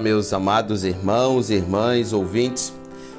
meus 0.00 0.32
amados 0.32 0.82
irmãos, 0.82 1.48
irmãs, 1.48 2.12
ouvintes. 2.12 2.72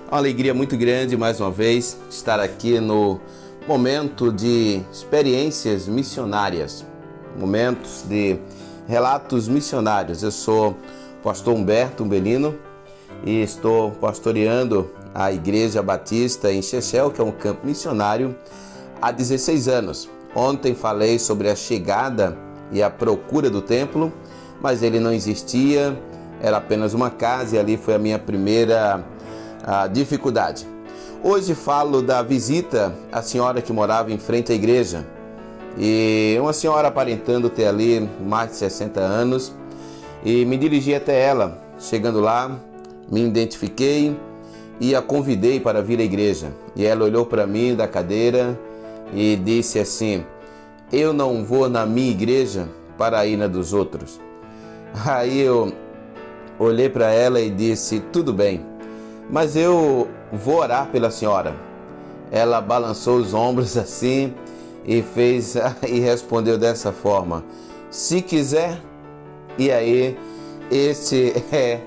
É 0.05 0.11
uma 0.11 0.17
alegria 0.17 0.53
muito 0.53 0.75
grande 0.75 1.15
mais 1.15 1.39
uma 1.39 1.49
vez 1.49 1.97
estar 2.09 2.41
aqui 2.41 2.77
no 2.77 3.21
momento 3.65 4.33
de 4.33 4.81
experiências 4.91 5.87
missionárias, 5.87 6.85
momentos 7.39 8.03
de 8.05 8.37
relatos 8.85 9.47
missionários. 9.47 10.23
Eu 10.23 10.31
sou 10.31 10.75
pastor 11.23 11.55
Humberto 11.55 12.03
Umbelino 12.03 12.53
e 13.25 13.41
estou 13.41 13.91
pastoreando 13.91 14.91
a 15.15 15.31
Igreja 15.31 15.81
Batista 15.81 16.51
em 16.51 16.61
Chechel, 16.61 17.11
que 17.11 17.21
é 17.21 17.23
um 17.23 17.31
campo 17.31 17.65
missionário, 17.65 18.35
há 19.01 19.09
16 19.09 19.69
anos. 19.69 20.09
Ontem 20.35 20.75
falei 20.75 21.17
sobre 21.17 21.49
a 21.49 21.55
chegada 21.55 22.37
e 22.73 22.83
a 22.83 22.89
procura 22.89 23.49
do 23.49 23.61
templo, 23.61 24.11
mas 24.61 24.83
ele 24.83 24.99
não 24.99 25.13
existia, 25.13 25.97
era 26.41 26.57
apenas 26.57 26.93
uma 26.93 27.09
casa 27.09 27.55
e 27.55 27.59
ali 27.59 27.77
foi 27.77 27.93
a 27.93 27.99
minha 27.99 28.17
primeira 28.17 29.03
a, 29.63 29.87
dificuldade. 29.87 30.67
Hoje 31.23 31.53
falo 31.53 32.01
da 32.01 32.21
visita 32.23 32.93
à 33.11 33.21
senhora 33.21 33.61
que 33.61 33.71
morava 33.71 34.11
em 34.11 34.17
frente 34.17 34.51
à 34.51 34.55
igreja. 34.55 35.05
E 35.77 36.35
uma 36.41 36.51
senhora 36.51 36.87
aparentando 36.87 37.49
ter 37.49 37.67
ali 37.67 38.09
mais 38.19 38.49
de 38.49 38.55
60 38.57 38.99
anos, 38.99 39.53
e 40.25 40.43
me 40.45 40.57
dirigi 40.57 40.93
até 40.93 41.19
ela. 41.19 41.61
Chegando 41.79 42.19
lá, 42.19 42.59
me 43.09 43.21
identifiquei 43.21 44.15
e 44.79 44.95
a 44.95 45.01
convidei 45.01 45.59
para 45.59 45.81
vir 45.81 45.99
à 45.99 46.03
igreja. 46.03 46.51
E 46.75 46.85
ela 46.85 47.05
olhou 47.05 47.25
para 47.25 47.45
mim 47.45 47.75
da 47.75 47.87
cadeira 47.87 48.59
e 49.13 49.35
disse 49.35 49.79
assim: 49.79 50.25
Eu 50.91 51.13
não 51.13 51.45
vou 51.45 51.69
na 51.69 51.85
minha 51.85 52.11
igreja 52.11 52.67
para 52.97 53.25
ir 53.25 53.37
na 53.37 53.47
dos 53.47 53.73
outros. 53.73 54.19
Aí 55.05 55.39
eu 55.39 55.71
olhei 56.63 56.89
para 56.89 57.11
ela 57.11 57.39
e 57.39 57.49
disse: 57.49 57.99
Tudo 58.11 58.31
bem, 58.33 58.65
mas 59.29 59.55
eu 59.55 60.07
vou 60.31 60.57
orar 60.57 60.87
pela 60.87 61.09
senhora. 61.09 61.55
Ela 62.31 62.61
balançou 62.61 63.17
os 63.17 63.33
ombros 63.33 63.75
assim 63.77 64.33
e 64.85 65.01
fez 65.01 65.55
e 65.87 65.99
respondeu 65.99 66.57
dessa 66.57 66.91
forma: 66.91 67.43
Se 67.89 68.21
quiser. 68.21 68.81
E 69.57 69.69
aí, 69.69 70.17
este 70.71 71.33
é, 71.51 71.81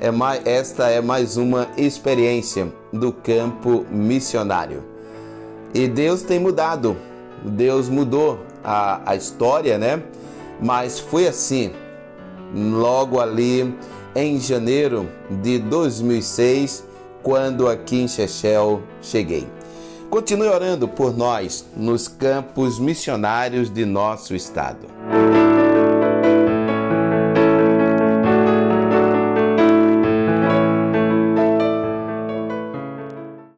é 0.00 0.10
mais, 0.10 0.46
esta 0.46 0.88
é 0.88 1.00
mais 1.00 1.36
uma 1.36 1.68
experiência 1.76 2.72
do 2.92 3.12
campo 3.12 3.84
missionário. 3.90 4.82
E 5.74 5.86
Deus 5.86 6.22
tem 6.22 6.40
mudado, 6.40 6.96
Deus 7.44 7.88
mudou 7.88 8.40
a, 8.64 9.00
a 9.04 9.14
história, 9.14 9.78
né? 9.78 10.02
Mas 10.60 10.98
foi 10.98 11.28
assim, 11.28 11.72
logo 12.54 13.20
ali 13.20 13.74
em 14.14 14.40
janeiro 14.40 15.08
de 15.42 15.58
2006, 15.58 16.84
quando 17.22 17.68
aqui 17.68 18.00
em 18.02 18.08
Chechel 18.08 18.82
cheguei. 19.00 19.46
Continue 20.08 20.48
orando 20.48 20.88
por 20.88 21.16
nós 21.16 21.64
nos 21.76 22.08
campos 22.08 22.78
missionários 22.78 23.72
de 23.72 23.84
nosso 23.84 24.34
estado. 24.34 24.88